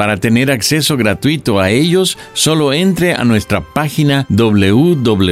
[0.00, 5.22] Para tener acceso gratuito a ellos, solo entre a nuestra página www.lavoz.org.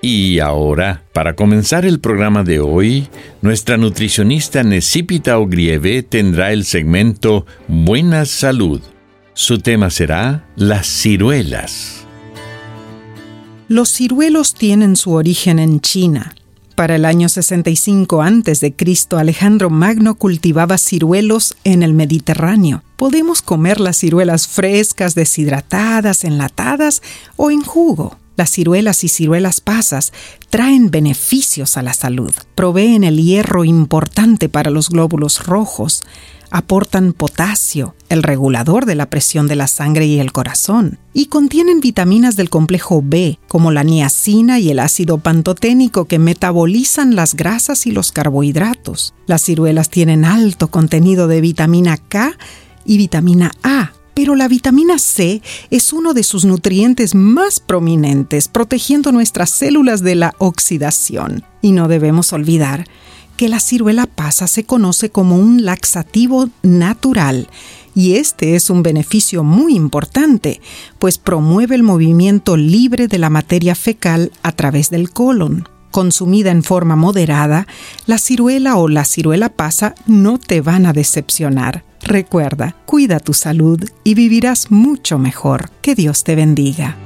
[0.00, 3.08] Y ahora, para comenzar el programa de hoy,
[3.42, 8.80] nuestra nutricionista Necipita Ogrieve tendrá el segmento Buena Salud.
[9.34, 12.06] Su tema será las ciruelas.
[13.66, 16.32] Los ciruelos tienen su origen en China
[16.80, 18.74] para el año 65 a.C.,
[19.10, 22.82] Alejandro Magno cultivaba ciruelos en el Mediterráneo.
[22.96, 27.02] Podemos comer las ciruelas frescas, deshidratadas, enlatadas
[27.36, 28.16] o en jugo.
[28.34, 30.14] Las ciruelas y ciruelas pasas
[30.48, 32.32] traen beneficios a la salud.
[32.54, 36.02] Proveen el hierro importante para los glóbulos rojos,
[36.50, 41.80] aportan potasio, el regulador de la presión de la sangre y el corazón, y contienen
[41.80, 47.86] vitaminas del complejo B, como la niacina y el ácido pantoténico que metabolizan las grasas
[47.86, 49.14] y los carbohidratos.
[49.26, 52.32] Las ciruelas tienen alto contenido de vitamina K
[52.84, 55.40] y vitamina A, pero la vitamina C
[55.70, 61.44] es uno de sus nutrientes más prominentes, protegiendo nuestras células de la oxidación.
[61.62, 62.86] Y no debemos olvidar
[63.40, 67.48] que la ciruela pasa se conoce como un laxativo natural
[67.94, 70.60] y este es un beneficio muy importante,
[70.98, 75.66] pues promueve el movimiento libre de la materia fecal a través del colon.
[75.90, 77.66] Consumida en forma moderada,
[78.04, 81.82] la ciruela o la ciruela pasa no te van a decepcionar.
[82.02, 85.70] Recuerda, cuida tu salud y vivirás mucho mejor.
[85.80, 86.98] Que Dios te bendiga.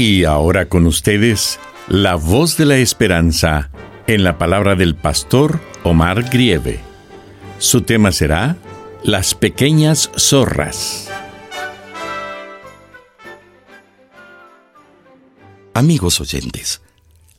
[0.00, 3.68] Y ahora con ustedes, la voz de la esperanza
[4.06, 6.80] en la palabra del pastor Omar Grieve.
[7.58, 8.56] Su tema será
[9.04, 11.10] Las pequeñas zorras.
[15.74, 16.80] Amigos oyentes,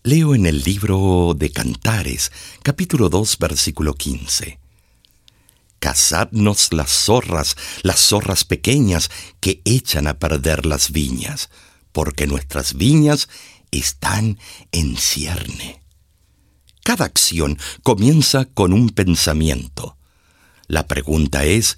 [0.03, 4.59] leo en el libro de Cantares, capítulo 2, versículo 15.
[5.79, 11.49] Cazadnos las zorras, las zorras pequeñas que echan a perder las viñas
[11.91, 13.29] porque nuestras viñas
[13.71, 14.37] están
[14.71, 15.81] en cierne.
[16.83, 19.97] Cada acción comienza con un pensamiento.
[20.67, 21.77] La pregunta es,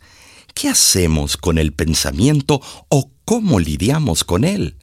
[0.54, 4.78] ¿qué hacemos con el pensamiento o cómo lidiamos con él?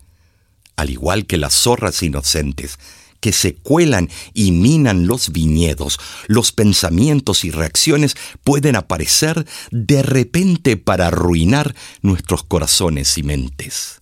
[0.77, 2.79] Al igual que las zorras inocentes,
[3.21, 8.15] que se cuelan y minan los viñedos, los pensamientos y reacciones
[8.45, 14.00] pueden aparecer de repente para arruinar nuestros corazones y mentes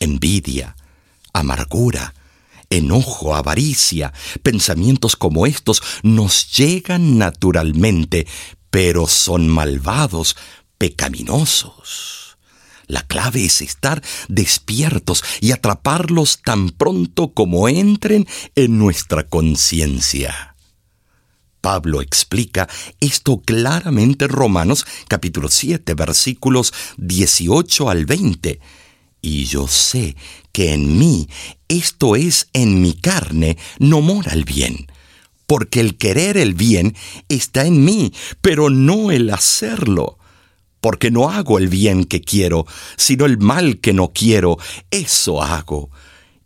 [0.00, 0.76] envidia,
[1.32, 2.14] amargura,
[2.70, 8.26] enojo, avaricia, pensamientos como estos nos llegan naturalmente,
[8.70, 10.36] pero son malvados,
[10.76, 12.38] pecaminosos.
[12.86, 20.54] La clave es estar despiertos y atraparlos tan pronto como entren en nuestra conciencia.
[21.60, 22.68] Pablo explica
[23.00, 28.60] esto claramente en Romanos capítulo 7 versículos 18 al 20
[29.20, 30.16] y yo sé
[30.52, 31.28] que en mí,
[31.68, 34.86] esto es en mi carne, no mora el bien.
[35.46, 36.94] Porque el querer el bien
[37.28, 40.18] está en mí, pero no el hacerlo.
[40.80, 42.66] Porque no hago el bien que quiero,
[42.96, 44.58] sino el mal que no quiero,
[44.90, 45.90] eso hago.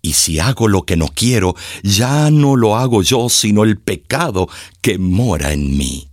[0.00, 4.48] Y si hago lo que no quiero, ya no lo hago yo, sino el pecado
[4.80, 6.08] que mora en mí.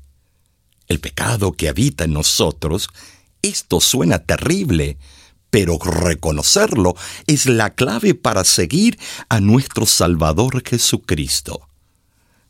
[0.87, 2.89] El pecado que habita en nosotros
[3.41, 4.97] Esto suena terrible,
[5.49, 6.95] pero reconocerlo
[7.27, 8.99] es la clave para seguir
[9.29, 11.67] a nuestro Salvador Jesucristo.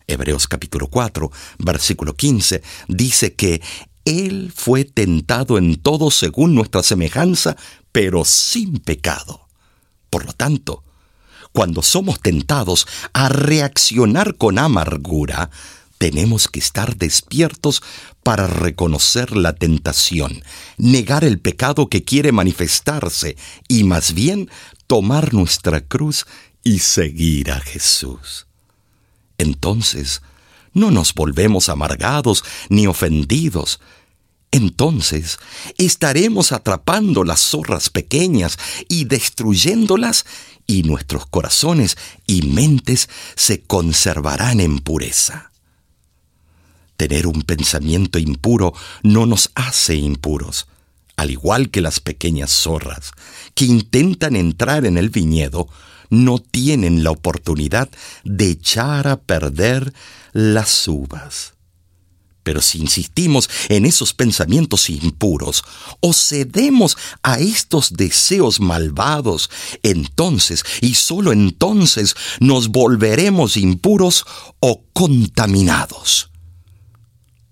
[0.08, 3.62] Hebreos capítulo 4, versículo 15 dice que
[4.06, 7.56] Él fue tentado en todo según nuestra semejanza,
[7.92, 9.48] pero sin pecado.
[10.10, 10.84] Por lo tanto,
[11.52, 15.50] cuando somos tentados a reaccionar con amargura,
[16.00, 17.84] tenemos que estar despiertos
[18.24, 20.44] para reconocer la tentación,
[20.78, 23.36] negar el pecado que quiere manifestarse
[23.68, 24.50] y más bien
[24.88, 26.26] tomar nuestra cruz
[26.64, 28.48] y seguir a Jesús.
[29.38, 30.22] Entonces,
[30.74, 33.82] no nos volvemos amargados ni ofendidos.
[34.52, 35.38] Entonces
[35.78, 38.58] estaremos atrapando las zorras pequeñas
[38.88, 40.26] y destruyéndolas
[40.66, 45.49] y nuestros corazones y mentes se conservarán en pureza.
[47.00, 48.74] Tener un pensamiento impuro
[49.04, 50.68] no nos hace impuros,
[51.16, 53.14] al igual que las pequeñas zorras
[53.56, 55.70] que intentan entrar en el viñedo,
[56.10, 57.90] no tienen la oportunidad
[58.26, 59.94] de echar a perder
[60.34, 61.54] las uvas.
[62.44, 65.64] Pero si insistimos en esos pensamientos impuros
[66.02, 69.50] o cedemos a estos deseos malvados,
[69.84, 74.26] entonces y solo entonces nos volveremos impuros
[74.60, 76.29] o contaminados.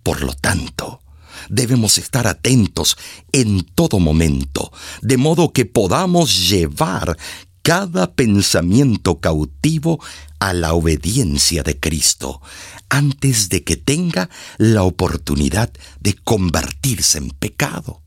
[0.07, 1.01] Por lo tanto,
[1.49, 2.97] debemos estar atentos
[3.33, 4.71] en todo momento,
[5.01, 7.17] de modo que podamos llevar
[7.61, 10.01] cada pensamiento cautivo
[10.39, 12.41] a la obediencia de Cristo,
[12.87, 18.01] antes de que tenga la oportunidad de convertirse en pecado.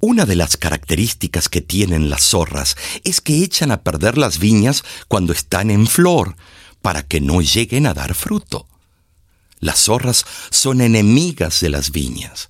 [0.00, 4.82] Una de las características que tienen las zorras es que echan a perder las viñas
[5.06, 6.34] cuando están en flor,
[6.82, 8.66] para que no lleguen a dar fruto.
[9.60, 12.48] Las zorras son enemigas de las viñas.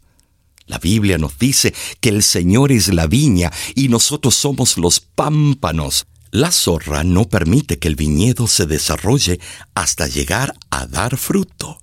[0.67, 6.07] La Biblia nos dice que el Señor es la viña y nosotros somos los pámpanos.
[6.31, 9.41] La zorra no permite que el viñedo se desarrolle
[9.75, 11.81] hasta llegar a dar fruto.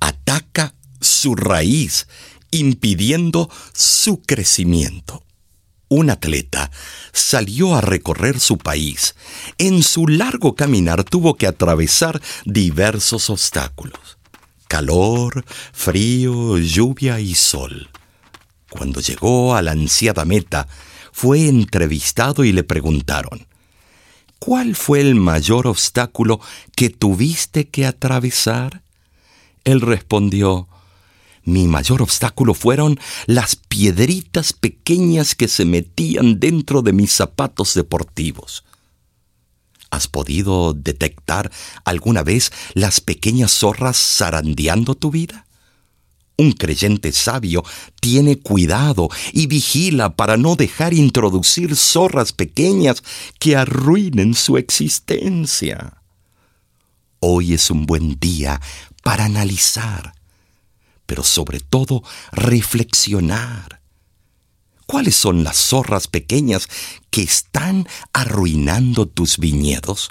[0.00, 2.08] Ataca su raíz,
[2.50, 5.22] impidiendo su crecimiento.
[5.88, 6.70] Un atleta
[7.12, 9.14] salió a recorrer su país.
[9.58, 14.16] En su largo caminar tuvo que atravesar diversos obstáculos
[14.76, 15.42] calor,
[15.72, 17.88] frío, lluvia y sol.
[18.68, 20.68] Cuando llegó a la ansiada meta,
[21.12, 23.46] fue entrevistado y le preguntaron,
[24.38, 26.40] ¿Cuál fue el mayor obstáculo
[26.76, 28.82] que tuviste que atravesar?
[29.64, 30.68] Él respondió,
[31.42, 38.65] mi mayor obstáculo fueron las piedritas pequeñas que se metían dentro de mis zapatos deportivos.
[39.96, 41.50] ¿Has podido detectar
[41.86, 45.46] alguna vez las pequeñas zorras zarandeando tu vida?
[46.36, 47.64] Un creyente sabio
[47.98, 53.02] tiene cuidado y vigila para no dejar introducir zorras pequeñas
[53.38, 56.02] que arruinen su existencia.
[57.20, 58.60] Hoy es un buen día
[59.02, 60.12] para analizar,
[61.06, 62.02] pero sobre todo
[62.32, 63.75] reflexionar
[64.86, 66.68] ¿Cuáles son las zorras pequeñas
[67.10, 70.10] que están arruinando tus viñedos?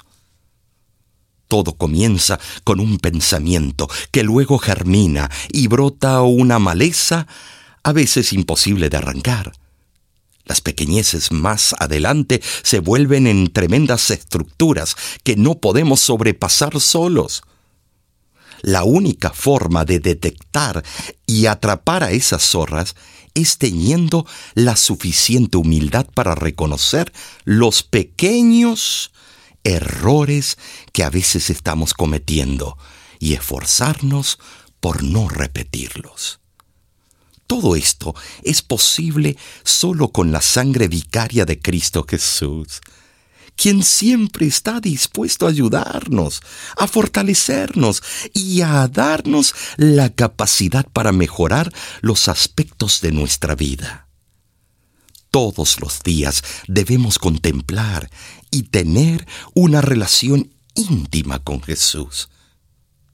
[1.48, 7.26] Todo comienza con un pensamiento que luego germina y brota una maleza
[7.82, 9.52] a veces imposible de arrancar.
[10.44, 17.42] Las pequeñeces más adelante se vuelven en tremendas estructuras que no podemos sobrepasar solos.
[18.62, 20.84] La única forma de detectar
[21.26, 22.94] y atrapar a esas zorras
[23.36, 27.12] es teniendo la suficiente humildad para reconocer
[27.44, 29.12] los pequeños
[29.62, 30.58] errores
[30.92, 32.76] que a veces estamos cometiendo
[33.18, 34.38] y esforzarnos
[34.80, 36.40] por no repetirlos.
[37.46, 42.80] Todo esto es posible solo con la sangre vicaria de Cristo Jesús,
[43.56, 46.42] quien siempre está dispuesto a ayudarnos,
[46.76, 51.72] a fortalecernos y a darnos la capacidad para mejorar
[52.02, 54.06] los aspectos de nuestra vida.
[55.30, 58.10] Todos los días debemos contemplar
[58.50, 62.28] y tener una relación íntima con Jesús.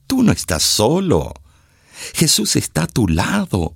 [0.07, 1.33] Tú no estás solo.
[2.13, 3.75] Jesús está a tu lado.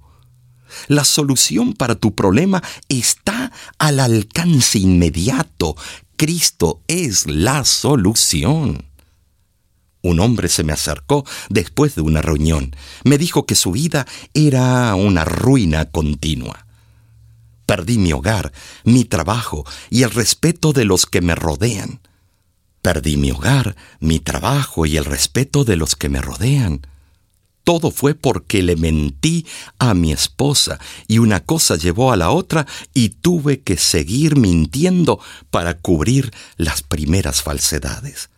[0.88, 5.76] La solución para tu problema está al alcance inmediato.
[6.18, 8.86] Cristo es la solución.
[10.02, 12.76] Un hombre se me acercó después de una reunión.
[13.04, 16.66] Me dijo que su vida era una ruina continua.
[17.68, 18.52] Perdí mi hogar,
[18.84, 22.00] mi trabajo y el respeto de los que me rodean.
[22.82, 26.82] Perdí mi hogar, mi trabajo y el respeto de los que me rodean.
[27.68, 29.46] Todo fue porque le mentí
[29.78, 35.20] a mi esposa y una cosa llevó a la otra y tuve que seguir mintiendo
[35.50, 38.30] para cubrir las primeras falsedades.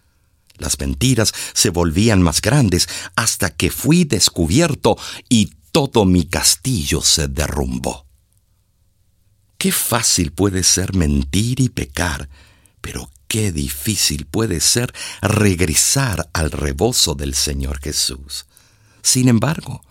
[0.57, 4.98] Las mentiras se volvían más grandes hasta que fui descubierto
[5.29, 8.07] y todo mi castillo se derrumbó.
[9.59, 12.29] Qué fácil puede ser mentir y pecar,
[12.81, 18.48] pero qué difícil puede ser regresar al rebozo del Señor Jesús.
[19.01, 19.82] Sin embargo,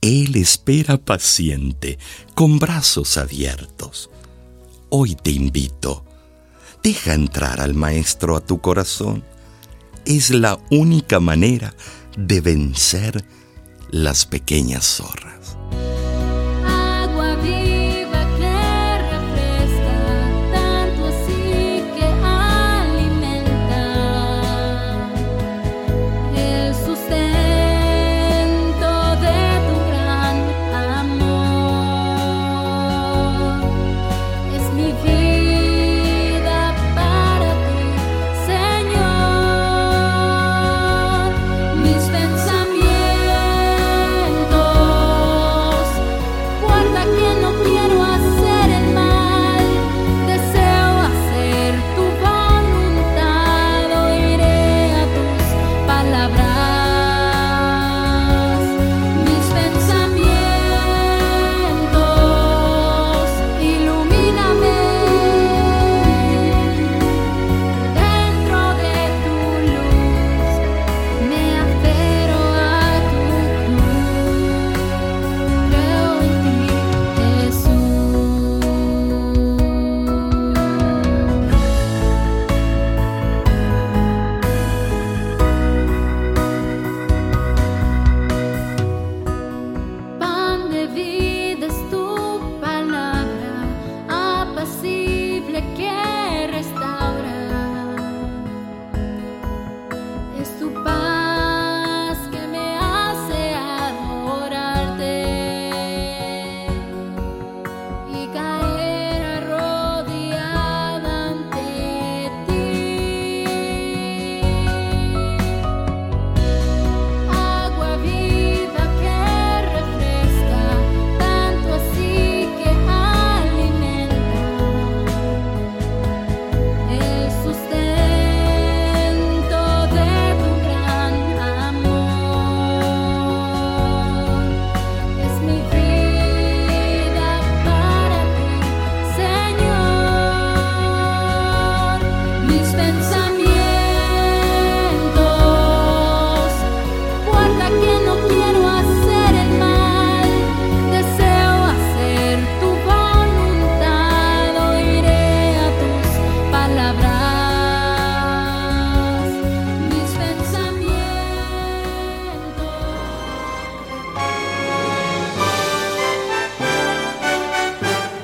[0.00, 1.98] Él espera paciente,
[2.34, 4.10] con brazos abiertos.
[4.88, 6.04] Hoy te invito,
[6.82, 9.24] deja entrar al Maestro a tu corazón.
[10.04, 11.74] Es la única manera
[12.16, 13.24] de vencer
[13.90, 15.25] las pequeñas zorras.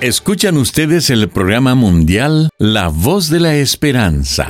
[0.02, 4.48] Escuchan ustedes el programa mundial La Voz de la Esperanza.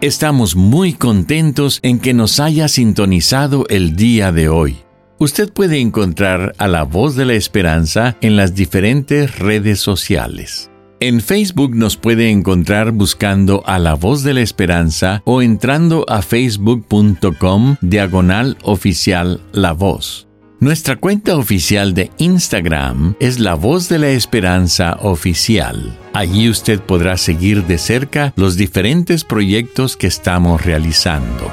[0.00, 4.78] Estamos muy contentos en que nos haya sintonizado el día de hoy.
[5.20, 10.68] Usted puede encontrar a La Voz de la Esperanza en las diferentes redes sociales.
[10.98, 16.20] En Facebook nos puede encontrar buscando a La Voz de la Esperanza o entrando a
[16.20, 20.25] facebook.com diagonal oficial La Voz.
[20.58, 25.98] Nuestra cuenta oficial de Instagram es La Voz de la Esperanza Oficial.
[26.14, 31.52] Allí usted podrá seguir de cerca los diferentes proyectos que estamos realizando.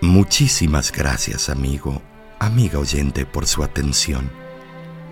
[0.00, 2.02] Muchísimas gracias amigo,
[2.40, 4.32] amiga oyente por su atención.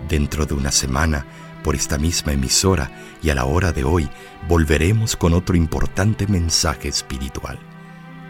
[0.09, 1.25] Dentro de una semana,
[1.63, 2.91] por esta misma emisora
[3.23, 4.09] y a la hora de hoy,
[4.49, 7.57] volveremos con otro importante mensaje espiritual.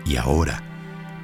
[0.05, 0.66] Y ahora,